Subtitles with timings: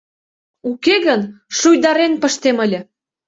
[0.69, 1.21] —Уке гын
[1.57, 2.79] шуйдарен пыштем ыле.